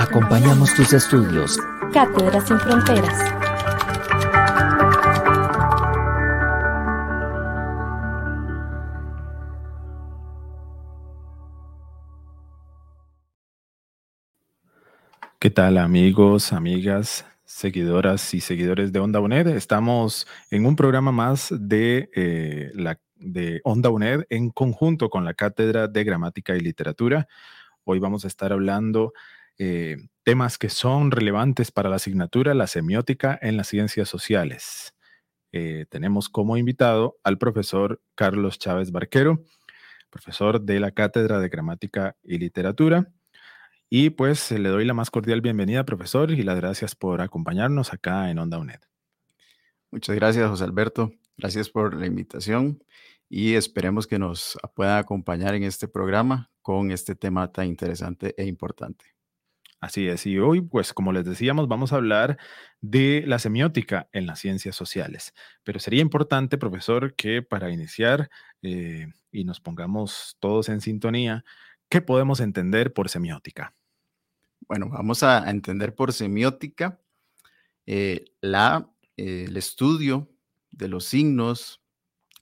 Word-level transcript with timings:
Acompañamos 0.00 0.74
tus 0.74 0.94
estudios. 0.94 1.58
Cátedras 1.92 2.48
sin 2.48 2.58
fronteras. 2.58 3.18
¿Qué 15.38 15.50
tal 15.50 15.76
amigos, 15.76 16.54
amigas, 16.54 17.26
seguidoras 17.44 18.32
y 18.32 18.40
seguidores 18.40 18.92
de 18.92 19.00
Onda 19.00 19.20
UNED? 19.20 19.48
Estamos 19.48 20.26
en 20.50 20.64
un 20.64 20.76
programa 20.76 21.12
más 21.12 21.52
de, 21.54 22.08
eh, 22.16 22.70
la, 22.72 22.98
de 23.16 23.60
Onda 23.64 23.90
UNED 23.90 24.22
en 24.30 24.48
conjunto 24.48 25.10
con 25.10 25.26
la 25.26 25.34
Cátedra 25.34 25.88
de 25.88 26.04
Gramática 26.04 26.56
y 26.56 26.60
Literatura. 26.60 27.28
Hoy 27.84 27.98
vamos 27.98 28.24
a 28.24 28.28
estar 28.28 28.50
hablando 28.50 29.12
eh, 29.62 29.98
temas 30.22 30.56
que 30.56 30.70
son 30.70 31.10
relevantes 31.10 31.70
para 31.70 31.90
la 31.90 31.96
asignatura, 31.96 32.54
la 32.54 32.66
semiótica 32.66 33.38
en 33.42 33.58
las 33.58 33.68
ciencias 33.68 34.08
sociales. 34.08 34.94
Eh, 35.52 35.84
tenemos 35.90 36.30
como 36.30 36.56
invitado 36.56 37.18
al 37.24 37.36
profesor 37.36 38.00
Carlos 38.14 38.58
Chávez 38.58 38.90
Barquero, 38.90 39.44
profesor 40.08 40.62
de 40.62 40.80
la 40.80 40.92
Cátedra 40.92 41.40
de 41.40 41.50
Gramática 41.50 42.16
y 42.22 42.38
Literatura. 42.38 43.12
Y 43.90 44.08
pues 44.08 44.50
le 44.50 44.70
doy 44.70 44.86
la 44.86 44.94
más 44.94 45.10
cordial 45.10 45.42
bienvenida, 45.42 45.84
profesor, 45.84 46.30
y 46.30 46.42
las 46.42 46.56
gracias 46.56 46.94
por 46.96 47.20
acompañarnos 47.20 47.92
acá 47.92 48.30
en 48.30 48.38
Onda 48.38 48.56
UNED. 48.56 48.80
Muchas 49.90 50.16
gracias, 50.16 50.48
José 50.48 50.64
Alberto. 50.64 51.12
Gracias 51.36 51.68
por 51.68 51.94
la 51.94 52.06
invitación 52.06 52.82
y 53.28 53.56
esperemos 53.56 54.06
que 54.06 54.18
nos 54.18 54.56
pueda 54.74 54.96
acompañar 54.96 55.54
en 55.54 55.64
este 55.64 55.86
programa 55.86 56.50
con 56.62 56.92
este 56.92 57.14
tema 57.14 57.52
tan 57.52 57.66
interesante 57.66 58.34
e 58.38 58.46
importante. 58.46 59.19
Así 59.80 60.08
es, 60.08 60.26
y 60.26 60.38
hoy, 60.38 60.60
pues 60.60 60.92
como 60.92 61.10
les 61.10 61.24
decíamos, 61.24 61.66
vamos 61.66 61.92
a 61.92 61.96
hablar 61.96 62.36
de 62.82 63.24
la 63.26 63.38
semiótica 63.38 64.10
en 64.12 64.26
las 64.26 64.38
ciencias 64.38 64.76
sociales. 64.76 65.32
Pero 65.64 65.80
sería 65.80 66.02
importante, 66.02 66.58
profesor, 66.58 67.14
que 67.14 67.40
para 67.40 67.70
iniciar 67.70 68.28
eh, 68.62 69.06
y 69.32 69.44
nos 69.44 69.58
pongamos 69.60 70.36
todos 70.38 70.68
en 70.68 70.82
sintonía, 70.82 71.44
¿qué 71.88 72.02
podemos 72.02 72.40
entender 72.40 72.92
por 72.92 73.08
semiótica? 73.08 73.74
Bueno, 74.68 74.90
vamos 74.90 75.22
a 75.22 75.50
entender 75.50 75.94
por 75.94 76.12
semiótica 76.12 77.00
eh, 77.86 78.26
la, 78.42 78.90
eh, 79.16 79.46
el 79.48 79.56
estudio 79.56 80.28
de 80.72 80.88
los 80.88 81.06
signos, 81.06 81.80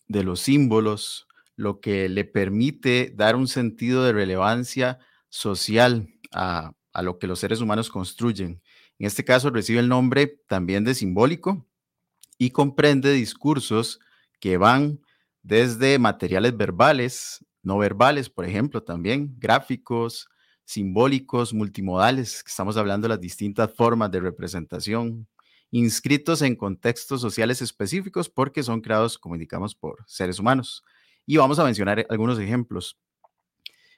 de 0.09 0.25
los 0.25 0.41
símbolos, 0.41 1.29
lo 1.57 1.81
que 1.81 2.09
le 2.09 2.25
permite 2.25 3.13
dar 3.17 3.37
un 3.37 3.47
sentido 3.49 4.05
de 4.05 4.13
relevancia 4.13 4.99
social 5.29 6.09
a, 6.33 6.73
a 6.99 7.03
lo 7.03 7.21
que 7.21 7.29
los 7.29 7.39
seres 7.39 7.61
humanos 7.61 7.91
construyen. 7.91 8.61
En 8.99 9.07
este 9.07 9.25
caso 9.25 9.51
recibe 9.51 9.79
el 9.79 9.89
nombre 9.89 10.41
también 10.49 10.83
de 10.83 10.97
simbólico 10.97 11.65
y 12.39 12.51
comprende 12.51 13.13
discursos 13.13 14.01
que 14.41 14.57
van 14.57 15.01
desde 15.45 16.01
materiales 16.01 16.57
verbales, 16.57 17.47
no 17.63 17.79
verbales, 17.79 18.29
por 18.29 18.47
ejemplo, 18.47 18.83
también 18.83 19.37
gráficos, 19.39 20.29
simbólicos, 20.65 21.55
multimodales, 21.55 22.43
estamos 22.45 22.77
hablando 22.77 23.07
de 23.07 23.11
las 23.11 23.21
distintas 23.21 23.73
formas 23.73 24.11
de 24.11 24.19
representación, 24.19 25.29
inscritos 25.71 26.43
en 26.43 26.57
contextos 26.57 27.21
sociales 27.21 27.63
específicos 27.63 28.29
porque 28.29 28.65
son 28.65 28.81
creados, 28.81 29.19
como 29.19 29.37
indicamos, 29.37 29.77
por 29.77 30.05
seres 30.09 30.41
humanos. 30.41 30.83
Y 31.27 31.37
vamos 31.37 31.61
a 31.61 31.65
mencionar 31.65 32.05
algunos 32.11 32.41
ejemplos. 32.41 32.99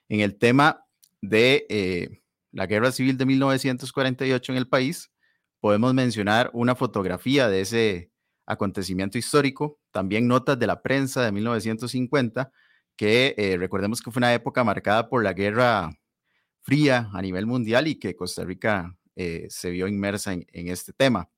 En 0.07 0.19
el 0.19 0.37
tema 0.37 0.85
de 1.19 1.65
eh, 1.67 2.20
la 2.51 2.67
guerra 2.67 2.91
civil 2.91 3.17
de 3.17 3.25
1948 3.25 4.51
en 4.51 4.57
el 4.57 4.67
país, 4.67 5.11
podemos 5.59 5.93
mencionar 5.93 6.49
una 6.53 6.75
fotografía 6.75 7.47
de 7.47 7.61
ese 7.61 8.11
acontecimiento 8.45 9.17
histórico, 9.17 9.79
también 9.91 10.27
notas 10.27 10.59
de 10.59 10.67
la 10.67 10.81
prensa 10.81 11.23
de 11.23 11.31
1950, 11.31 12.51
que 12.95 13.33
eh, 13.37 13.57
recordemos 13.57 14.01
que 14.01 14.11
fue 14.11 14.19
una 14.19 14.33
época 14.33 14.63
marcada 14.63 15.07
por 15.09 15.23
la 15.23 15.33
guerra 15.33 15.91
fría 16.61 17.09
a 17.13 17.21
nivel 17.21 17.45
mundial 17.45 17.87
y 17.87 17.95
que 17.95 18.15
Costa 18.15 18.43
Rica 18.43 18.95
eh, 19.15 19.47
se 19.49 19.69
vio 19.71 19.87
inmersa 19.87 20.33
en, 20.33 20.67
este 20.67 20.93
tema. 20.93 21.29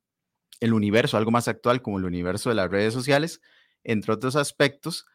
El 0.59 0.73
universo, 0.73 1.18
algo 1.18 1.31
más 1.31 1.47
actual 1.47 1.81
como 1.81 2.00
el 2.00 2.06
universo 2.06 2.50
de 2.50 2.56
las 2.56 2.69
redes 2.69 2.94
sociales, 2.94 3.41
entre 3.84 4.13
otros 4.13 4.35
aspectos, 4.35 5.06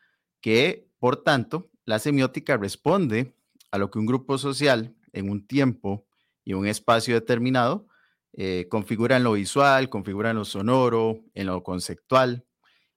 que 0.41 0.87
por 0.98 1.22
tanto 1.22 1.70
la 1.84 1.98
semiótica 1.98 2.56
responde 2.56 3.34
a 3.70 3.78
lo 3.78 3.91
que 3.91 3.98
un 3.98 4.06
grupo 4.06 4.38
social 4.38 4.94
en 5.18 5.30
un 5.30 5.46
tiempo 5.46 6.06
y 6.44 6.54
un 6.54 6.66
espacio 6.66 7.14
determinado 7.14 7.88
eh, 8.34 8.66
configura 8.68 9.16
en 9.16 9.24
lo 9.24 9.32
visual, 9.32 9.88
configura 9.88 10.30
en 10.30 10.36
lo 10.36 10.44
sonoro, 10.44 11.24
en 11.34 11.46
lo 11.46 11.62
conceptual, 11.62 12.44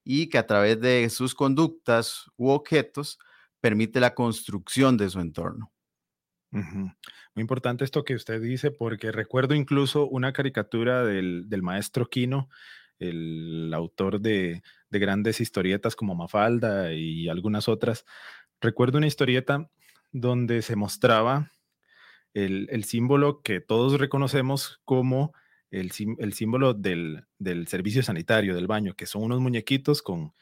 y 0.03 0.27
que 0.27 0.37
a 0.37 0.45
través 0.45 0.79
de 0.79 1.09
sus 1.09 1.33
conductas 1.33 2.25
u 2.37 2.49
objetos 2.49 3.17
permite 3.59 3.99
la 3.99 4.13
construcción 4.13 4.97
de 4.97 5.09
su 5.09 5.19
entorno. 5.19 5.71
Muy 6.51 7.41
importante 7.41 7.85
esto 7.85 8.03
que 8.03 8.15
usted 8.15 8.41
dice, 8.41 8.71
porque 8.71 9.11
recuerdo 9.11 9.55
incluso 9.55 10.07
una 10.07 10.33
caricatura 10.33 11.05
del, 11.05 11.47
maestro 11.61 12.09
Quino, 12.09 12.49
el 12.99 13.73
autor 13.73 14.19
de, 14.19 14.61
grandes 14.89 15.39
historietas 15.39 15.95
como 15.95 16.13
Mafalda 16.13 16.93
y 16.93 17.29
algunas 17.29 17.69
otras. 17.69 18.05
Recuerdo 18.59 18.97
una 18.97 19.07
historieta 19.07 19.69
donde 20.11 20.61
se 20.61 20.75
mostraba 20.75 21.51
el, 22.33 22.83
símbolo 22.83 23.41
que 23.41 23.59
todos 23.59 23.99
reconocemos 23.99 24.81
como 24.85 25.33
el, 25.69 25.91
símbolo 25.91 26.73
del, 26.73 27.25
servicio 27.67 28.03
sanitario, 28.03 28.55
del 28.55 28.67
baño, 28.67 28.95
que 28.95 29.05
son 29.05 29.23
unos 29.23 29.39
muñequitos 29.39 30.01
con, 30.01 30.33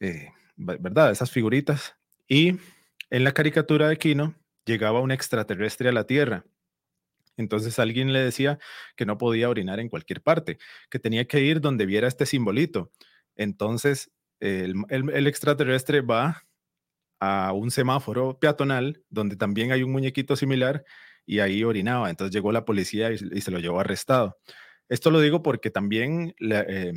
eh, 0.00 0.28
¿verdad? 0.56 1.10
Esas 1.10 1.30
figuritas. 1.30 1.96
Y 2.28 2.58
en 3.10 3.24
la 3.24 3.32
caricatura 3.32 3.88
de 3.88 3.98
Quino 3.98 4.34
llegaba 4.64 5.00
un 5.00 5.10
extraterrestre 5.10 5.88
a 5.88 5.92
la 5.92 6.04
Tierra. 6.04 6.44
Entonces 7.36 7.78
alguien 7.78 8.12
le 8.12 8.20
decía 8.20 8.58
que 8.96 9.06
no 9.06 9.18
podía 9.18 9.50
orinar 9.50 9.78
en 9.78 9.88
cualquier 9.88 10.22
parte, 10.22 10.58
que 10.90 10.98
tenía 10.98 11.26
que 11.26 11.40
ir 11.40 11.60
donde 11.60 11.86
viera 11.86 12.08
este 12.08 12.26
simbolito. 12.26 12.90
Entonces 13.36 14.10
el, 14.40 15.26
extraterrestre 15.26 16.00
va 16.00 16.45
a 17.20 17.52
un 17.52 17.70
semáforo 17.70 18.38
peatonal 18.38 19.02
donde 19.10 19.36
también 19.36 19.72
hay 19.72 19.82
un 19.82 19.92
muñequito 19.92 20.36
similar 20.36 20.84
y 21.24 21.40
ahí 21.40 21.64
orinaba. 21.64 22.10
Entonces 22.10 22.34
llegó 22.34 22.52
la 22.52 22.64
policía 22.64 23.10
y, 23.12 23.18
se 23.18 23.50
lo 23.50 23.58
llevó 23.58 23.80
arrestado. 23.80 24.38
Esto 24.88 25.10
lo 25.10 25.20
digo 25.20 25.42
porque 25.42 25.70
también 25.70 26.34
eh, 26.40 26.92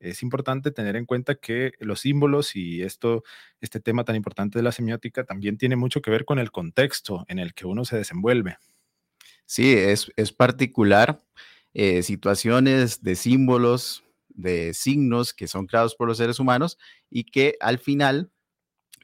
es 0.00 0.22
importante 0.22 0.70
tener 0.70 0.96
en 0.96 1.06
cuenta 1.06 1.36
que 1.36 1.72
los 1.80 2.00
símbolos 2.00 2.56
y 2.56 2.82
esto, 2.82 3.22
este 3.60 3.80
tema 3.80 4.04
tan 4.04 4.16
importante 4.16 4.58
de 4.58 4.62
la 4.62 4.72
semiótica 4.72 5.24
también 5.24 5.58
tiene 5.58 5.76
mucho 5.76 6.00
que 6.02 6.10
ver 6.10 6.24
con 6.24 6.38
el 6.38 6.50
contexto 6.50 7.24
en 7.28 7.38
el 7.38 7.54
que 7.54 7.66
uno 7.66 7.84
se 7.84 7.96
desenvuelve. 7.96 8.56
Sí, 9.46 9.72
es, 9.72 10.12
es 10.16 10.32
particular 10.32 11.20
eh, 11.74 12.02
situaciones 12.02 13.02
de 13.02 13.16
símbolos, 13.16 14.04
de 14.28 14.74
signos 14.74 15.32
que 15.34 15.48
son 15.48 15.66
creados 15.66 15.94
por 15.94 16.08
los 16.08 16.18
seres 16.18 16.38
humanos 16.38 16.78
y 17.10 17.24
que 17.24 17.56
al 17.60 17.78
final 17.78 18.30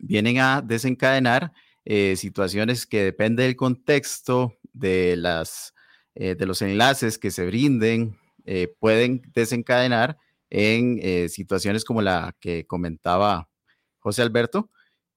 vienen 0.00 0.38
a 0.38 0.62
desencadenar 0.62 1.52
eh, 1.84 2.16
situaciones 2.16 2.86
que 2.86 3.04
dependen 3.04 3.46
del 3.46 3.56
contexto, 3.56 4.56
de, 4.72 5.16
las, 5.16 5.74
eh, 6.14 6.34
de 6.34 6.46
los 6.46 6.62
enlaces 6.62 7.18
que 7.18 7.30
se 7.30 7.46
brinden, 7.46 8.18
pueden 8.78 9.22
desencadenar 9.32 10.18
en 10.54 11.00
eh, 11.02 11.28
situaciones 11.28 11.84
como 11.84 12.00
la 12.00 12.36
que 12.38 12.64
comentaba 12.64 13.48
José 13.98 14.22
Alberto 14.22 14.70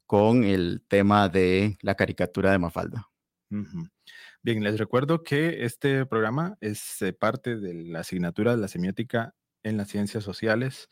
con 0.07 0.43
el 0.43 0.83
tema 0.87 1.29
de 1.29 1.77
la 1.81 1.93
caricatura 1.93 2.51
de 2.51 2.57
Mafalda. 2.57 3.07
Bien, 4.41 4.63
les 4.63 4.79
recuerdo 4.79 5.23
que 5.23 5.63
este 5.63 6.07
programa 6.07 6.57
es 6.59 7.01
eh, 7.03 7.13
parte 7.13 7.57
de 7.57 7.75
la 7.75 7.99
asignatura 7.99 8.55
de 8.55 8.61
la 8.61 8.67
semiótica 8.67 9.35
en 9.61 9.77
las 9.77 9.89
ciencias 9.89 10.23
sociales, 10.23 10.89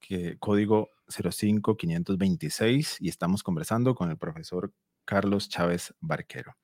que, 0.00 0.36
código 0.38 0.90
05526, 1.08 2.98
y 3.00 3.08
estamos 3.08 3.42
conversando 3.42 3.94
con 3.94 4.10
el 4.10 4.18
profesor 4.18 4.72
Carlos 5.04 5.48
Chávez 5.48 5.94
Barquero. 6.00 6.56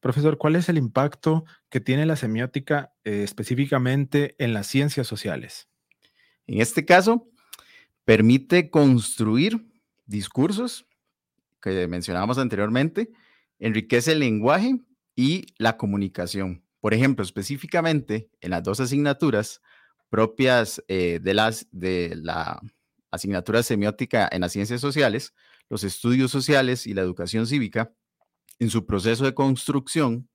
Profesor, 0.00 0.38
¿cuál 0.38 0.56
es 0.56 0.68
el 0.68 0.78
impacto 0.78 1.44
que 1.68 1.80
tiene 1.80 2.06
la 2.06 2.16
semiótica 2.16 2.94
eh, 3.04 3.22
específicamente 3.22 4.34
en 4.38 4.54
las 4.54 4.66
ciencias 4.66 5.06
sociales? 5.06 5.68
En 6.46 6.60
este 6.60 6.84
caso, 6.86 7.28
permite 8.04 8.70
construir 8.70 9.70
discursos 10.06 10.86
que 11.60 11.86
mencionábamos 11.86 12.38
anteriormente, 12.38 13.10
enriquece 13.58 14.12
el 14.12 14.20
lenguaje 14.20 14.80
y 15.14 15.46
la 15.58 15.76
comunicación. 15.76 16.64
Por 16.80 16.94
ejemplo, 16.94 17.22
específicamente 17.22 18.30
en 18.40 18.50
las 18.50 18.62
dos 18.62 18.80
asignaturas 18.80 19.60
propias 20.08 20.82
eh, 20.88 21.20
de, 21.22 21.34
las, 21.34 21.68
de 21.70 22.14
la 22.16 22.60
asignatura 23.10 23.62
semiótica 23.62 24.28
en 24.30 24.42
las 24.42 24.52
ciencias 24.52 24.80
sociales, 24.80 25.34
los 25.68 25.84
estudios 25.84 26.30
sociales 26.30 26.86
y 26.86 26.94
la 26.94 27.02
educación 27.02 27.46
cívica, 27.46 27.92
en 28.58 28.70
su 28.70 28.86
proceso 28.86 29.24
de 29.24 29.34
construcción 29.34 30.28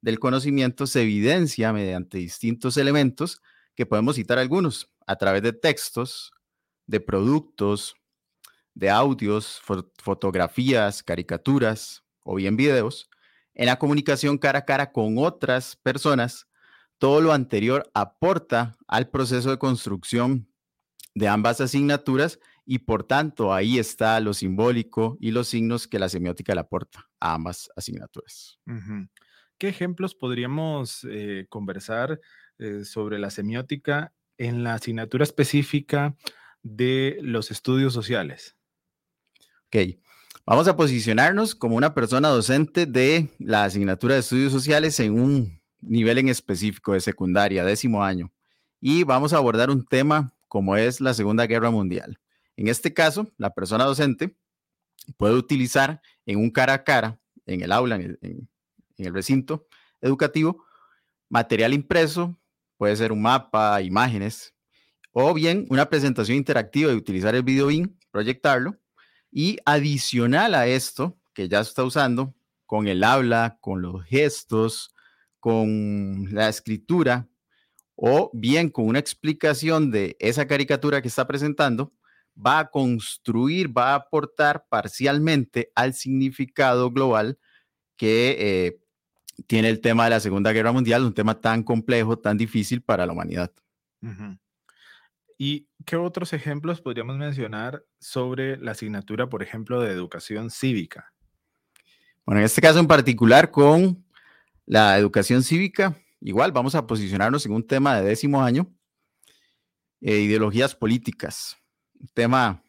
del 0.00 0.18
conocimiento 0.18 0.86
se 0.86 1.02
evidencia 1.02 1.72
mediante 1.72 2.18
distintos 2.18 2.76
elementos 2.76 3.42
que 3.74 3.86
podemos 3.86 4.16
citar 4.16 4.38
algunos 4.38 4.90
a 5.06 5.16
través 5.16 5.42
de 5.42 5.52
textos, 5.52 6.32
de 6.86 7.00
productos, 7.00 7.94
de 8.74 8.90
audios, 8.90 9.60
fotografías, 9.98 11.02
caricaturas 11.02 12.04
o 12.24 12.34
bien 12.36 12.56
videos, 12.56 13.10
en 13.54 13.66
la 13.66 13.78
comunicación 13.78 14.38
cara 14.38 14.60
a 14.60 14.64
cara 14.64 14.92
con 14.92 15.18
otras 15.18 15.76
personas, 15.76 16.46
todo 16.98 17.20
lo 17.20 17.32
anterior 17.32 17.90
aporta 17.94 18.76
al 18.86 19.08
proceso 19.08 19.50
de 19.50 19.58
construcción 19.58 20.49
de 21.14 21.28
ambas 21.28 21.60
asignaturas 21.60 22.38
y 22.64 22.80
por 22.80 23.04
tanto 23.04 23.52
ahí 23.52 23.78
está 23.78 24.20
lo 24.20 24.34
simbólico 24.34 25.16
y 25.20 25.32
los 25.32 25.48
signos 25.48 25.88
que 25.88 25.98
la 25.98 26.08
semiótica 26.08 26.54
le 26.54 26.60
aporta 26.60 27.08
a 27.18 27.34
ambas 27.34 27.68
asignaturas. 27.76 28.58
¿Qué 29.58 29.68
ejemplos 29.68 30.14
podríamos 30.14 31.06
eh, 31.10 31.46
conversar 31.48 32.20
eh, 32.58 32.84
sobre 32.84 33.18
la 33.18 33.30
semiótica 33.30 34.12
en 34.38 34.62
la 34.62 34.74
asignatura 34.74 35.24
específica 35.24 36.16
de 36.62 37.18
los 37.22 37.50
estudios 37.50 37.92
sociales? 37.92 38.56
Ok, 39.66 39.98
vamos 40.46 40.66
a 40.68 40.76
posicionarnos 40.76 41.54
como 41.54 41.76
una 41.76 41.92
persona 41.92 42.28
docente 42.28 42.86
de 42.86 43.28
la 43.38 43.64
asignatura 43.64 44.14
de 44.14 44.20
estudios 44.20 44.52
sociales 44.52 44.98
en 45.00 45.18
un 45.18 45.60
nivel 45.80 46.18
en 46.18 46.28
específico 46.28 46.92
de 46.92 47.00
secundaria, 47.00 47.64
décimo 47.64 48.02
año. 48.02 48.32
Y 48.80 49.04
vamos 49.04 49.32
a 49.32 49.36
abordar 49.36 49.70
un 49.70 49.84
tema 49.84 50.32
como 50.50 50.76
es 50.76 51.00
la 51.00 51.14
Segunda 51.14 51.46
Guerra 51.46 51.70
Mundial. 51.70 52.18
En 52.56 52.66
este 52.66 52.92
caso, 52.92 53.32
la 53.38 53.54
persona 53.54 53.84
docente 53.84 54.36
puede 55.16 55.34
utilizar 55.34 56.02
en 56.26 56.38
un 56.38 56.50
cara 56.50 56.74
a 56.74 56.82
cara, 56.82 57.20
en 57.46 57.62
el 57.62 57.70
aula, 57.70 57.94
en 57.94 58.48
el, 58.98 59.14
recinto 59.14 59.68
educativo, 60.00 60.66
material 61.28 61.72
impreso, 61.72 62.36
puede 62.76 62.96
ser 62.96 63.12
un 63.12 63.22
mapa, 63.22 63.80
imágenes, 63.80 64.52
o 65.12 65.32
bien 65.32 65.66
una 65.70 65.88
presentación 65.88 66.36
interactiva 66.36 66.92
y 66.92 66.96
utilizar 66.96 67.32
el 67.36 67.44
video 67.44 67.70
in, 67.70 67.96
proyectarlo, 68.10 68.76
y 69.30 69.56
adicional 69.64 70.56
a 70.56 70.66
esto, 70.66 71.16
que 71.32 71.48
ya 71.48 71.60
está 71.60 71.84
usando, 71.84 72.34
con 72.66 72.88
el 72.88 73.04
habla, 73.04 73.56
con 73.60 73.82
los 73.82 74.04
gestos, 74.04 74.96
con 75.38 76.26
la 76.34 76.48
escritura, 76.48 77.29
o 78.02 78.30
bien 78.32 78.70
con 78.70 78.86
una 78.86 78.98
explicación 78.98 79.90
de 79.90 80.16
esa 80.20 80.46
caricatura 80.46 81.02
que 81.02 81.08
está 81.08 81.26
presentando, 81.26 81.92
va 82.34 82.60
a 82.60 82.70
construir, 82.70 83.76
va 83.76 83.92
a 83.92 83.96
aportar 83.96 84.64
parcialmente 84.70 85.70
al 85.74 85.92
significado 85.92 86.90
global 86.90 87.38
que 87.96 88.36
eh, 88.38 88.80
tiene 89.46 89.68
el 89.68 89.82
tema 89.82 90.04
de 90.04 90.10
la 90.10 90.20
Segunda 90.20 90.50
Guerra 90.52 90.72
Mundial, 90.72 91.04
un 91.04 91.12
tema 91.12 91.38
tan 91.38 91.62
complejo, 91.62 92.18
tan 92.18 92.38
difícil 92.38 92.80
para 92.80 93.04
la 93.04 93.12
humanidad. 93.12 93.52
¿Y 95.36 95.68
qué 95.84 95.96
otros 95.96 96.32
ejemplos 96.32 96.80
podríamos 96.80 97.18
mencionar 97.18 97.84
sobre 97.98 98.56
la 98.56 98.70
asignatura, 98.70 99.28
por 99.28 99.42
ejemplo, 99.42 99.82
de 99.82 99.92
educación 99.92 100.50
cívica? 100.50 101.12
Bueno, 102.24 102.40
en 102.40 102.46
este 102.46 102.62
caso 102.62 102.78
en 102.78 102.86
particular 102.86 103.50
con 103.50 104.02
la 104.64 104.96
educación 104.96 105.42
cívica, 105.42 105.96
igual 106.20 106.52
vamos 106.52 106.74
a 106.74 106.86
posicionarnos 106.86 107.46
en 107.46 107.52
un 107.52 107.66
tema 107.66 107.96
de 107.96 108.08
décimo 108.08 108.42
año, 108.42 108.72
eh, 110.00 110.18
ideologías 110.20 110.74
políticas, 110.74 111.56
un 111.98 112.08
tema 112.08 112.62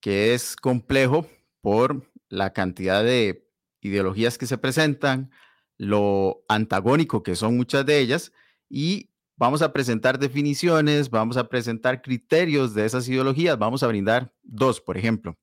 que 0.00 0.34
es 0.34 0.56
complejo 0.56 1.26
por 1.60 2.10
la 2.28 2.52
cantidad 2.52 3.02
de 3.02 3.48
ideologías 3.80 4.38
que 4.38 4.46
se 4.46 4.58
presentan, 4.58 5.30
lo 5.76 6.44
antagónico 6.48 7.22
que 7.22 7.34
son 7.34 7.56
muchas 7.56 7.84
de 7.84 7.98
ellas 7.98 8.32
y 8.68 9.10
Vamos 9.36 9.62
a 9.62 9.72
presentar 9.72 10.18
definiciones, 10.18 11.10
vamos 11.10 11.36
a 11.36 11.48
presentar 11.48 12.02
criterios 12.02 12.72
de 12.72 12.84
esas 12.84 13.08
ideologías, 13.08 13.58
vamos 13.58 13.82
a 13.82 13.88
brindar 13.88 14.32
dos, 14.44 14.80
por 14.80 14.96
ejemplo, 14.96 15.36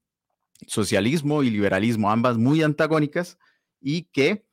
socialismo 0.65 1.43
y 1.43 1.49
liberalismo, 1.49 2.09
ambas 2.09 2.37
muy 2.37 2.63
antagónicas, 2.63 3.37
y 3.81 4.03
que 4.03 4.47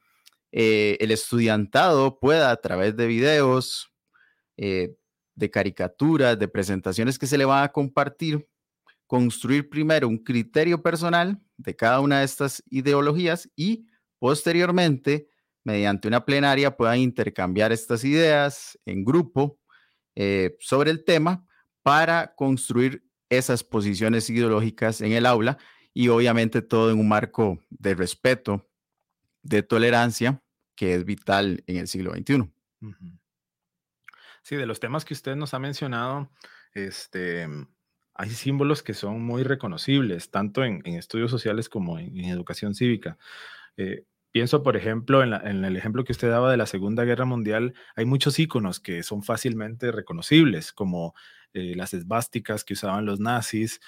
eh, 0.53 0.97
el 1.01 1.11
estudiantado 1.11 2.19
pueda 2.19 2.51
a 2.51 2.57
través 2.57 2.97
de 2.97 3.07
videos, 3.07 3.93
eh, 4.57 4.97
de 5.35 5.51
caricaturas, 5.51 6.39
de 6.39 6.49
presentaciones 6.49 7.19
que 7.19 7.27
se 7.27 7.39
le 7.39 7.45
van 7.45 7.63
a 7.65 7.73
compartir, 7.73 8.49
construir 9.07 9.69
primero 9.69 10.09
un 10.09 10.19
criterio 10.19 10.83
personal 10.83 11.41
de 11.57 11.77
cada 11.77 12.01
una 12.01 12.21
de 12.21 12.25
estas 12.25 12.63
ideologías 12.71 13.49
y 13.57 13.87
posteriormente 14.19 15.29
mediante 15.65 16.09
una 16.09 16.25
plenaria 16.25 16.77
puedan 16.77 16.99
intercambiar 16.99 17.73
estas 17.73 18.05
ideas 18.05 18.79
en 18.87 19.05
grupo 19.05 19.59
eh, 20.17 20.57
sobre 20.61 20.91
el 20.91 21.05
tema 21.05 21.47
para 21.83 22.35
construir 22.35 23.05
esas 23.29 23.63
posiciones 23.63 24.29
ideológicas 24.31 25.01
en 25.01 25.13
el 25.13 25.27
aula 25.27 25.59
y 25.95 26.09
obviamente 26.09 26.63
todo 26.63 26.91
en 26.91 26.99
un 26.99 27.09
marco 27.09 27.61
de 27.71 27.95
respeto, 27.95 28.68
de 29.43 29.63
tolerancia, 29.63 30.43
que 30.75 30.95
es 30.95 31.05
vital 31.05 31.63
en 31.67 31.77
el 31.77 31.89
siglo 31.89 32.13
XXI. 32.13 32.51
Sí, 34.43 34.57
de 34.57 34.67
los 34.67 34.81
temas 34.81 35.05
que 35.05 35.15
usted 35.15 35.37
nos 35.37 35.55
ha 35.55 35.59
mencionado, 35.59 36.31
este, 36.73 37.49
hay 38.15 38.31
símbolos 38.31 38.83
que 38.83 38.95
son 38.95 39.23
muy 39.23 39.43
reconocibles, 39.43 40.31
tanto 40.31 40.65
en, 40.65 40.87
estudios 40.87 41.31
sociales 41.31 41.69
como 41.69 41.99
en, 41.99 42.25
educación 42.25 42.75
cívica. 42.75 43.19
Eh, 43.77 44.05
Pienso, 44.31 44.63
por 44.63 44.77
ejemplo, 44.77 45.23
en, 45.23 45.65
el 45.65 45.77
ejemplo 45.77 46.05
que 46.05 46.13
usted 46.13 46.29
daba 46.29 46.51
de 46.51 46.59
la 46.59 46.67
Segunda 46.67 47.05
Guerra 47.05 47.25
Mundial, 47.25 47.75
hay 47.97 48.05
muchos 48.05 48.39
iconos 48.39 48.79
que 48.79 49.03
son 49.03 49.23
fácilmente 49.23 49.91
reconocibles, 49.91 50.73
como 50.73 51.15
eh, 51.55 51.75
las 51.75 51.95
esvásticas 51.95 52.63
que 52.63 52.75
usaban 52.75 53.07
los 53.07 53.21
nazis, 53.21 53.81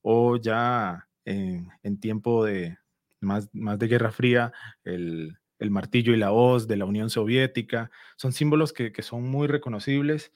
o 0.00 0.38
ya 0.38 1.08
en, 1.24 1.70
tiempo 2.00 2.44
de 2.44 2.78
más, 3.22 3.48
más, 3.52 3.78
de 3.78 3.88
Guerra 3.88 4.12
Fría, 4.12 4.52
el, 4.84 5.38
martillo 5.70 6.12
y 6.12 6.16
la 6.16 6.32
hoz 6.32 6.66
de 6.66 6.76
la 6.76 6.84
Unión 6.84 7.08
Soviética. 7.08 7.90
Son 8.16 8.32
símbolos 8.32 8.72
que, 8.72 8.92
son 9.02 9.22
muy 9.22 9.46
reconocibles 9.46 10.32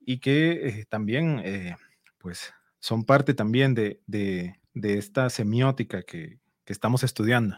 y 0.00 0.18
que 0.18 0.68
eh, 0.68 0.86
también, 0.88 1.40
eh, 1.44 1.76
pues, 2.18 2.52
son 2.80 3.04
parte 3.04 3.34
también 3.34 3.74
de, 3.74 4.00
esta 4.74 5.30
semiótica 5.30 6.02
que 6.02 6.38
estamos 6.66 7.04
estudiando. 7.04 7.56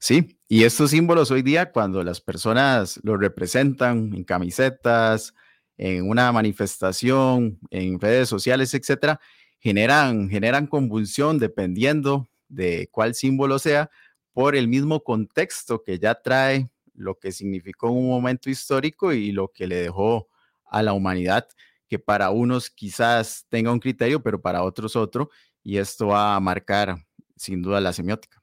Sí, 0.00 0.38
y 0.46 0.62
estos 0.62 0.90
símbolos 0.92 1.32
hoy 1.32 1.42
día, 1.42 1.72
cuando 1.72 2.04
las 2.04 2.20
personas 2.20 3.00
los 3.02 3.18
representan 3.18 4.12
en 4.14 4.22
camisetas, 4.22 5.34
en 5.76 6.08
una 6.08 6.30
manifestación, 6.30 7.58
en 7.70 7.98
redes 7.98 8.28
sociales, 8.28 8.74
etcétera, 8.74 9.20
generan, 9.58 10.30
generan 10.30 10.68
convulsión 10.68 11.40
dependiendo 11.40 12.28
de 12.48 12.88
cuál 12.90 13.14
símbolo 13.14 13.58
sea, 13.58 13.90
por 14.32 14.56
el 14.56 14.68
mismo 14.68 15.02
contexto 15.02 15.82
que 15.82 15.98
ya 15.98 16.14
trae 16.14 16.70
lo 16.94 17.18
que 17.18 17.32
significó 17.32 17.90
un 17.90 18.08
momento 18.08 18.50
histórico 18.50 19.12
y 19.12 19.32
lo 19.32 19.48
que 19.48 19.66
le 19.66 19.76
dejó 19.76 20.28
a 20.66 20.82
la 20.82 20.92
humanidad, 20.92 21.48
que 21.88 21.98
para 21.98 22.30
unos 22.30 22.70
quizás 22.70 23.46
tenga 23.48 23.72
un 23.72 23.80
criterio, 23.80 24.22
pero 24.22 24.40
para 24.40 24.62
otros 24.62 24.96
otro, 24.96 25.30
y 25.62 25.78
esto 25.78 26.08
va 26.08 26.34
a 26.34 26.40
marcar 26.40 26.96
sin 27.36 27.62
duda 27.62 27.80
la 27.80 27.92
semiótica. 27.92 28.42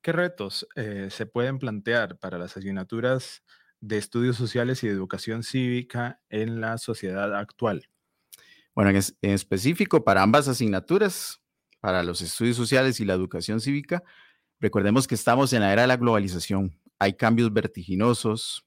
¿Qué 0.00 0.12
retos 0.12 0.66
eh, 0.76 1.08
se 1.10 1.26
pueden 1.26 1.58
plantear 1.58 2.18
para 2.18 2.38
las 2.38 2.56
asignaturas 2.56 3.42
de 3.80 3.98
estudios 3.98 4.36
sociales 4.36 4.82
y 4.82 4.86
de 4.86 4.94
educación 4.94 5.42
cívica 5.42 6.20
en 6.28 6.60
la 6.60 6.78
sociedad 6.78 7.34
actual? 7.34 7.88
Bueno, 8.74 8.90
en, 8.90 9.30
específico 9.30 10.02
para 10.02 10.22
ambas 10.22 10.48
asignaturas, 10.48 11.41
para 11.82 12.04
los 12.04 12.22
estudios 12.22 12.56
sociales 12.56 13.00
y 13.00 13.04
la 13.04 13.14
educación 13.14 13.60
cívica, 13.60 14.04
recordemos 14.60 15.08
que 15.08 15.16
estamos 15.16 15.52
en 15.52 15.62
la 15.62 15.72
era 15.72 15.82
de 15.82 15.88
la 15.88 15.96
globalización. 15.96 16.80
Hay 17.00 17.14
cambios 17.14 17.52
vertiginosos, 17.52 18.64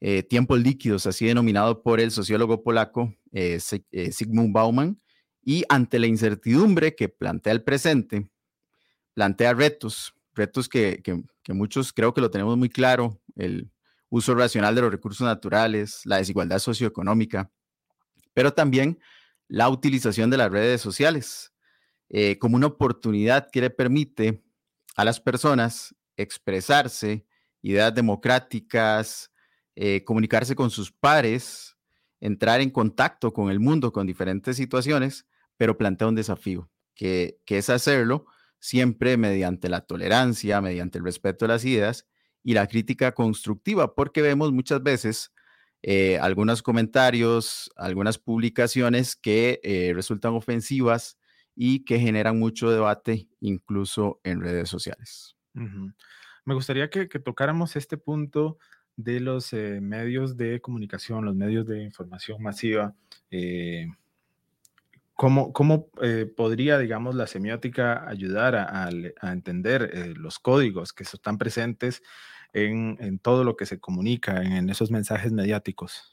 eh, 0.00 0.24
tiempos 0.24 0.58
líquidos, 0.58 1.06
así 1.06 1.24
denominado 1.24 1.84
por 1.84 2.00
el 2.00 2.10
sociólogo 2.10 2.64
polaco 2.64 3.14
eh, 3.30 3.60
Sigmund 3.60 4.52
Bauman, 4.52 5.00
y 5.40 5.64
ante 5.68 6.00
la 6.00 6.08
incertidumbre 6.08 6.96
que 6.96 7.08
plantea 7.08 7.52
el 7.52 7.62
presente, 7.62 8.28
plantea 9.14 9.54
retos 9.54 10.12
retos 10.34 10.68
que, 10.68 11.00
muchos 11.48 11.92
creo 11.92 12.12
que 12.12 12.20
lo 12.20 12.30
tenemos 12.30 12.56
muy 12.56 12.68
claro, 12.68 13.20
el 13.36 13.70
uso 14.08 14.34
racional 14.34 14.74
de 14.74 14.80
los 14.82 14.90
recursos 14.90 15.24
naturales, 15.24 16.00
la 16.04 16.16
desigualdad 16.16 16.58
socioeconómica, 16.58 17.52
pero 18.34 18.52
también 18.52 18.98
la 19.46 19.68
utilización 19.68 20.30
de 20.30 20.38
las 20.38 20.50
redes 20.50 20.80
sociales 20.80 21.51
eh, 22.14 22.38
como 22.38 22.56
una 22.56 22.66
oportunidad 22.66 23.48
que 23.50 23.62
le 23.62 23.70
permite 23.70 24.42
a 24.96 25.04
las 25.06 25.18
personas 25.18 25.96
expresarse, 26.18 27.24
ideas 27.62 27.94
democráticas, 27.94 29.32
eh, 29.76 30.04
comunicarse 30.04 30.54
con 30.54 30.70
sus 30.70 30.92
pares, 30.92 31.78
entrar 32.20 32.60
en 32.60 32.68
contacto 32.68 33.32
con 33.32 33.50
el 33.50 33.60
mundo, 33.60 33.92
con 33.92 34.06
diferentes 34.06 34.58
situaciones, 34.58 35.26
pero 35.56 35.78
plantea 35.78 36.08
un 36.08 36.14
desafío, 36.14 36.68
que, 36.94 37.40
que 37.46 37.56
es 37.56 37.70
hacerlo 37.70 38.26
siempre 38.58 39.16
mediante 39.16 39.70
la 39.70 39.80
tolerancia, 39.80 40.60
mediante 40.60 40.98
el 40.98 41.04
respeto 41.04 41.46
de 41.46 41.54
las 41.54 41.64
ideas 41.64 42.06
y 42.44 42.52
la 42.52 42.66
crítica 42.66 43.12
constructiva, 43.12 43.94
porque 43.94 44.20
vemos 44.20 44.52
muchas 44.52 44.82
veces 44.82 45.32
eh, 45.80 46.18
algunos 46.18 46.62
comentarios, 46.62 47.72
algunas 47.74 48.18
publicaciones 48.18 49.16
que 49.16 49.92
resultan 49.94 50.34
ofensivas 50.34 51.16
y 51.54 51.84
que 51.84 51.98
generan 51.98 52.38
mucho 52.38 52.70
debate 52.70 53.28
incluso 53.40 54.20
en 54.24 54.40
redes 54.40 54.68
sociales. 54.68 55.36
Me 55.52 56.54
gustaría 56.54 56.88
que, 56.90 57.06
tocáramos 57.06 57.76
este 57.76 57.96
punto 57.96 58.58
de 58.96 59.20
los 59.20 59.52
eh, 59.52 59.80
medios 59.80 60.36
de 60.36 60.60
comunicación, 60.60 61.24
los 61.24 61.34
medios 61.34 61.66
de 61.66 61.82
información 61.82 62.42
masiva. 62.42 62.94
¿Cómo, 65.14 65.52
cómo 65.52 65.88
podría, 66.36 66.78
digamos, 66.78 67.14
la 67.14 67.26
semiótica 67.26 68.08
ayudar 68.08 68.56
a 68.56 69.32
entender 69.32 70.14
los 70.16 70.38
códigos 70.38 70.92
que 70.92 71.04
están 71.04 71.38
presentes 71.38 72.02
en, 72.52 73.18
todo 73.18 73.44
lo 73.44 73.56
que 73.56 73.66
se 73.66 73.80
comunica, 73.80 74.42
en, 74.42 74.68
esos 74.68 74.90
mensajes 74.90 75.32
mediáticos. 75.32 76.11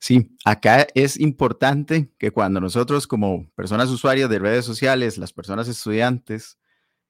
Sí, 0.00 0.36
acá 0.44 0.86
es 0.94 1.18
importante 1.18 2.12
que 2.18 2.30
cuando 2.30 2.60
nosotros 2.60 3.06
como 3.06 3.50
personas 3.56 3.90
usuarias 3.90 4.30
de 4.30 4.38
redes 4.38 4.64
sociales, 4.64 5.18
las 5.18 5.32
personas 5.32 5.66
estudiantes 5.68 6.58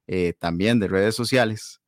eh, 0.07 0.35
también 0.35 0.81
de 0.81 0.89
redes 0.89 1.15
sociales, 1.15 1.81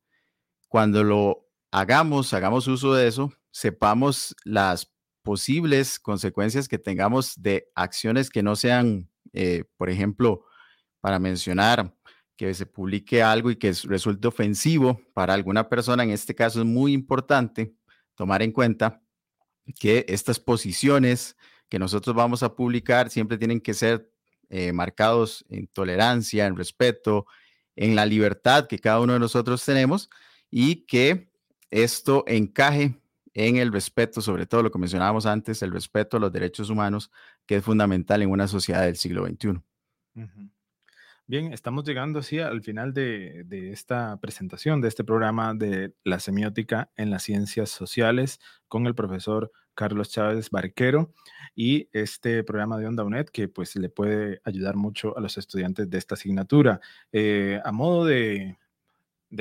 cuando 0.69 1.03
lo 1.03 1.47
hagamos, 1.71 2.33
hagamos 2.33 2.67
uso 2.67 2.93
de 2.93 3.07
eso, 3.07 3.33
sepamos 3.51 4.35
las 4.45 4.91
posibles 5.23 5.99
consecuencias 5.99 6.67
que 6.67 6.79
tengamos 6.79 7.41
de 7.41 7.67
acciones 7.75 8.29
que 8.29 8.43
no 8.43 8.55
sean, 8.55 9.09
eh, 9.33 9.65
por 9.77 9.89
ejemplo, 9.89 10.45
para 11.01 11.19
mencionar 11.19 11.95
que 12.37 12.53
se 12.53 12.65
publique 12.65 13.23
algo 13.23 13.51
y 13.51 13.57
que 13.57 13.73
resulte 13.85 14.27
ofensivo 14.27 15.01
para 15.13 15.33
alguna 15.33 15.69
persona, 15.69 16.03
en 16.03 16.11
este 16.11 16.35
caso 16.35 16.61
es 16.61 16.65
muy 16.65 16.93
importante 16.93 17.75
tomar 18.15 18.41
en 18.43 18.51
cuenta 18.51 19.00
que 19.73 20.05
estas 20.09 20.39
posiciones 20.39 21.37
que 21.69 21.79
nosotros 21.79 22.15
vamos 22.15 22.43
a 22.43 22.55
publicar 22.55 23.09
siempre 23.09 23.37
tienen 23.37 23.61
que 23.61 23.73
ser 23.73 24.09
eh, 24.49 24.73
marcados 24.73 25.45
en 25.49 25.67
tolerancia, 25.67 26.45
en 26.45 26.57
respeto, 26.57 27.25
en 27.75 27.95
la 27.95 28.05
libertad 28.05 28.67
que 28.67 28.79
cada 28.79 28.99
uno 28.99 29.13
de 29.13 29.19
nosotros 29.19 29.63
tenemos 29.63 30.09
y 30.49 30.85
que 30.85 31.31
esto 31.69 32.25
encaje 32.27 32.99
en 33.33 33.55
el 33.55 33.71
respeto, 33.71 34.21
sobre 34.21 34.45
todo 34.45 34.63
lo 34.63 34.71
que 34.71 34.79
mencionábamos 34.79 35.25
antes, 35.25 35.61
el 35.61 35.71
respeto 35.71 36.17
a 36.17 36.19
los 36.19 36.31
derechos 36.31 36.69
humanos, 36.69 37.11
que 37.45 37.55
es 37.55 37.63
fundamental 37.63 38.21
en 38.21 38.29
una 38.29 38.47
sociedad 38.47 38.83
del 38.83 38.97
siglo 38.97 39.25
XXI. 39.25 39.61
Bien, 41.27 41.53
estamos 41.53 41.85
llegando 41.85 42.19
así 42.19 42.39
al 42.39 42.61
final 42.61 42.93
de, 42.93 43.45
esta 43.71 44.19
presentación, 44.19 44.81
de 44.81 44.89
este 44.89 45.05
programa 45.05 45.53
de 45.53 45.93
la 46.03 46.19
semiótica 46.19 46.91
en 46.97 47.09
las 47.09 47.23
ciencias 47.23 47.69
sociales 47.69 48.41
con 48.67 48.85
el 48.85 48.95
profesor 48.95 49.49
Carlos 49.73 50.09
Chávez 50.09 50.49
Barquero 50.49 51.13
y 51.55 51.89
este 51.91 52.43
programa 52.43 52.77
de 52.77 52.87
Onda 52.87 53.03
UNED 53.03 53.27
que 53.27 53.47
pues 53.47 53.75
le 53.75 53.89
puede 53.89 54.41
ayudar 54.43 54.75
mucho 54.75 55.17
a 55.17 55.21
los 55.21 55.37
estudiantes 55.37 55.89
de 55.89 55.97
esta 55.97 56.15
asignatura. 56.15 56.79
Eh, 57.11 57.59
a 57.63 57.71
modo 57.71 58.05
de, 58.05 58.57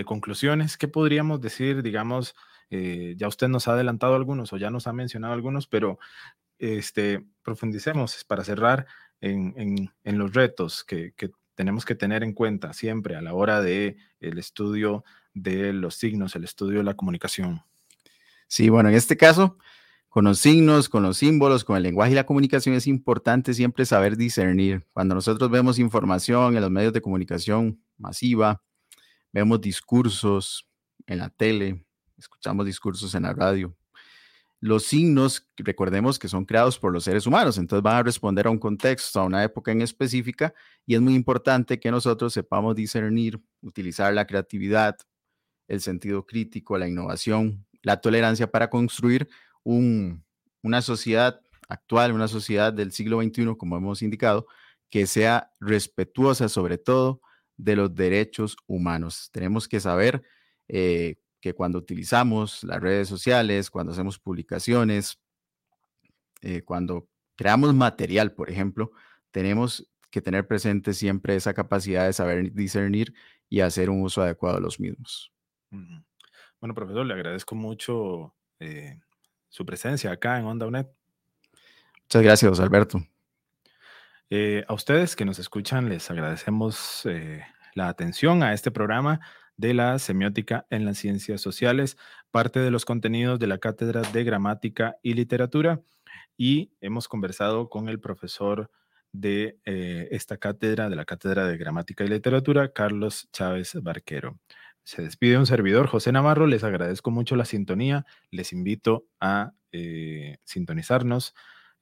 conclusiones, 0.04 0.76
¿qué 0.76 0.88
podríamos 0.88 1.40
decir, 1.40 1.82
digamos, 1.82 2.34
eh, 2.70 3.14
ya 3.16 3.28
usted 3.28 3.48
nos 3.48 3.68
ha 3.68 3.72
adelantado 3.72 4.14
algunos 4.14 4.52
o 4.52 4.56
ya 4.56 4.70
nos 4.70 4.86
ha 4.86 4.92
mencionado 4.92 5.34
algunos, 5.34 5.66
pero 5.66 5.98
este, 6.58 7.24
profundicemos 7.42 8.24
para 8.24 8.44
cerrar 8.44 8.86
en, 9.20 9.90
los 10.04 10.32
retos 10.32 10.84
que, 10.84 11.12
que 11.12 11.30
tenemos 11.54 11.84
que 11.84 11.94
tener 11.94 12.22
en 12.22 12.32
cuenta 12.32 12.72
siempre 12.72 13.16
a 13.16 13.20
la 13.20 13.34
hora 13.34 13.60
de 13.60 13.96
el 14.20 14.38
estudio 14.38 15.04
de 15.34 15.72
los 15.72 15.96
signos, 15.96 16.34
el 16.34 16.44
estudio 16.44 16.78
de 16.78 16.84
la 16.84 16.94
comunicación. 16.94 17.62
Sí, 18.46 18.68
bueno, 18.68 18.88
en 18.88 18.94
este 18.94 19.16
caso, 19.16 19.58
con 20.10 20.24
los 20.24 20.40
signos, 20.40 20.88
con 20.88 21.04
los 21.04 21.18
símbolos, 21.18 21.64
con 21.64 21.76
el 21.76 21.84
lenguaje 21.84 22.12
y 22.12 22.14
la 22.16 22.26
comunicación 22.26 22.74
es 22.74 22.88
importante 22.88 23.54
siempre 23.54 23.86
saber 23.86 24.16
discernir. 24.16 24.84
Cuando 24.92 25.14
nosotros 25.14 25.48
vemos 25.50 25.78
información 25.78 26.56
en 26.56 26.62
los 26.62 26.70
medios 26.70 26.92
de 26.92 27.00
comunicación 27.00 27.80
masiva, 27.96 28.60
vemos 29.32 29.60
discursos 29.60 30.68
en 31.06 31.18
la 31.18 31.30
tele, 31.30 31.86
escuchamos 32.18 32.66
discursos 32.66 33.14
en 33.14 33.22
la 33.22 33.32
radio, 33.32 33.76
los 34.58 34.82
signos, 34.82 35.48
recordemos 35.56 36.18
que 36.18 36.28
son 36.28 36.44
creados 36.44 36.76
por 36.76 36.92
los 36.92 37.04
seres 37.04 37.26
humanos, 37.26 37.56
entonces 37.56 37.82
van 37.82 37.96
a 37.96 38.02
responder 38.02 38.48
a 38.48 38.50
un 38.50 38.58
contexto, 38.58 39.20
a 39.20 39.24
una 39.24 39.44
época 39.44 39.70
en 39.70 39.80
específica, 39.80 40.52
y 40.84 40.96
es 40.96 41.00
muy 41.00 41.14
importante 41.14 41.78
que 41.78 41.90
nosotros 41.92 42.32
sepamos 42.34 42.74
discernir, 42.74 43.40
utilizar 43.62 44.12
la 44.12 44.26
creatividad, 44.26 44.98
el 45.68 45.80
sentido 45.80 46.26
crítico, 46.26 46.76
la 46.76 46.88
innovación, 46.88 47.64
la 47.82 48.00
tolerancia 48.00 48.50
para 48.50 48.68
construir 48.68 49.28
una 49.64 50.82
sociedad 50.82 51.40
actual, 51.68 52.12
una 52.12 52.28
sociedad 52.28 52.72
del 52.72 52.92
siglo 52.92 53.22
XXI, 53.22 53.56
como 53.56 53.76
hemos 53.76 54.02
indicado, 54.02 54.46
que 54.90 55.06
sea 55.06 55.52
respetuosa 55.60 56.48
sobre 56.48 56.78
todo 56.78 57.20
de 57.56 57.76
los 57.76 57.94
derechos 57.94 58.56
humanos. 58.66 59.30
Tenemos 59.32 59.68
que 59.68 59.80
saber 59.80 60.22
eh, 60.68 61.16
que 61.40 61.54
cuando 61.54 61.78
utilizamos 61.78 62.64
las 62.64 62.80
redes 62.80 63.08
sociales, 63.08 63.70
cuando 63.70 63.92
hacemos 63.92 64.18
publicaciones, 64.18 65.20
eh, 66.42 66.62
cuando 66.62 67.08
creamos 67.36 67.74
material, 67.74 68.32
por 68.32 68.50
ejemplo, 68.50 68.92
tenemos 69.30 69.88
que 70.10 70.20
tener 70.20 70.46
presente 70.46 70.92
siempre 70.92 71.36
esa 71.36 71.54
capacidad 71.54 72.06
de 72.06 72.12
saber 72.12 72.52
discernir 72.52 73.14
y 73.48 73.60
hacer 73.60 73.90
un 73.90 74.02
uso 74.02 74.22
adecuado 74.22 74.56
de 74.56 74.62
los 74.62 74.80
mismos. 74.80 75.32
Bueno, 75.70 76.74
profesor, 76.74 77.06
le 77.06 77.14
agradezco 77.14 77.54
mucho 77.54 78.34
eh, 78.58 78.98
su 79.50 79.66
presencia 79.66 80.10
acá 80.10 80.38
en 80.38 80.46
Onda 80.46 80.66
UNED. 80.66 80.86
Muchas 82.04 82.22
gracias, 82.22 82.58
Alberto. 82.60 83.02
Eh, 84.30 84.64
a 84.66 84.72
ustedes 84.72 85.14
que 85.14 85.26
nos 85.26 85.38
escuchan, 85.38 85.90
les 85.90 86.10
agradecemos 86.10 87.06
la 87.74 87.88
atención 87.88 88.42
a 88.42 88.54
este 88.54 88.70
programa 88.70 89.20
de 89.60 89.74
la 89.74 89.98
semiótica 89.98 90.66
en 90.70 90.86
las 90.86 90.96
ciencias 90.96 91.42
sociales, 91.42 91.98
parte 92.30 92.60
de 92.60 92.70
los 92.70 92.86
contenidos 92.86 93.38
de 93.38 93.46
la 93.46 93.58
Cátedra 93.58 94.00
de 94.00 94.24
Gramática 94.24 94.96
y 95.02 95.12
Literatura. 95.12 95.82
Y 96.36 96.72
hemos 96.80 97.08
conversado 97.08 97.68
con 97.68 97.90
el 97.90 98.00
profesor 98.00 98.70
de 99.12 99.58
eh, 99.66 100.08
esta 100.12 100.38
cátedra, 100.38 100.88
de 100.88 100.96
la 100.96 101.04
Cátedra 101.04 101.46
de 101.46 101.58
Gramática 101.58 102.04
y 102.04 102.08
Literatura, 102.08 102.72
Carlos 102.72 103.28
Chávez 103.32 103.74
Barquero. 103.82 104.38
Se 104.90 105.02
despide 105.02 105.38
un 105.38 105.46
servidor, 105.46 105.86
José 105.86 106.10
Navarro. 106.10 106.48
Les 106.48 106.64
agradezco 106.64 107.12
mucho 107.12 107.36
la 107.36 107.44
sintonía. 107.44 108.06
Les 108.32 108.52
invito 108.52 109.06
a 109.20 109.52
eh, 109.70 110.38
sintonizarnos 110.42 111.32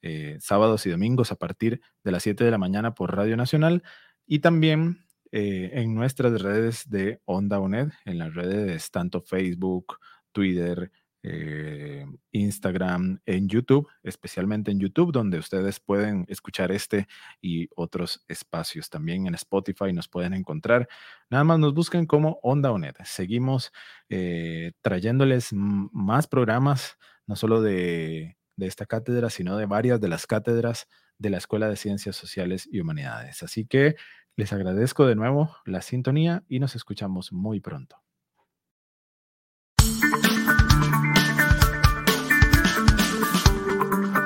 eh, 0.03 0.37
sábados 0.39 0.85
y 0.85 0.91
domingos 0.91 1.31
a 1.31 1.37
partir 1.37 1.81
de 2.03 2.11
las 2.11 2.21
7 2.21 2.43
de 2.43 2.51
la 2.51 2.59
mañana 2.59 2.93
por 2.93 3.15
Radio 3.15 3.35
Nacional 3.35 3.81
y 4.27 4.39
también 4.39 5.07
eh, 5.31 5.71
en 5.73 5.95
nuestras 5.95 6.39
redes 6.39 6.87
de 6.87 7.19
Onda 7.25 7.59
UNED, 7.59 7.89
en 8.05 8.19
las 8.19 8.35
redes 8.35 8.91
tanto 8.91 9.21
Facebook, 9.21 9.97
Twitter, 10.31 10.91
eh, 11.21 12.05
Instagram, 12.31 13.19
en 13.25 13.49
YouTube, 13.49 13.87
especialmente 14.03 14.71
en 14.71 14.79
YouTube, 14.79 15.11
donde 15.11 15.37
ustedes 15.37 15.79
pueden 15.79 16.25
escuchar 16.29 16.71
este 16.71 17.07
y 17.41 17.67
otros 17.75 18.23
espacios. 18.27 18.89
También 18.89 19.27
en 19.27 19.35
Spotify 19.35 19.91
nos 19.93 20.07
pueden 20.07 20.33
encontrar. 20.33 20.87
Nada 21.29 21.43
más 21.43 21.59
nos 21.59 21.73
busquen 21.73 22.05
como 22.05 22.39
Onda 22.41 22.71
UNED. 22.71 22.95
Seguimos 23.03 23.71
eh, 24.09 24.71
trayéndoles 24.81 25.49
más 25.51 26.27
programas, 26.27 26.97
no 27.27 27.35
solo 27.35 27.61
de, 27.61 28.37
de 28.55 28.65
esta 28.67 28.85
cátedra, 28.85 29.29
sino 29.29 29.57
de 29.57 29.65
varias 29.65 29.99
de 29.99 30.07
las 30.07 30.25
cátedras 30.25 30.87
de 31.17 31.29
la 31.29 31.37
Escuela 31.37 31.69
de 31.69 31.75
Ciencias 31.75 32.15
Sociales 32.15 32.67
y 32.71 32.79
Humanidades. 32.79 33.43
Así 33.43 33.65
que 33.65 33.95
les 34.37 34.53
agradezco 34.53 35.05
de 35.05 35.15
nuevo 35.15 35.53
la 35.65 35.81
sintonía 35.81 36.43
y 36.47 36.59
nos 36.59 36.75
escuchamos 36.75 37.33
muy 37.33 37.59
pronto. 37.59 37.97